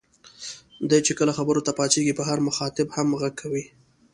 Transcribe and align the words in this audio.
دی 0.89 0.99
چې 1.05 1.13
کله 1.19 1.31
خبرو 1.37 1.65
ته 1.67 1.71
پاڅېږي 1.77 2.13
په 2.17 2.23
هر 2.29 2.39
مخاطب 2.47 2.87
هم 2.95 3.07
غږ 3.21 3.33
کوي. 3.41 3.63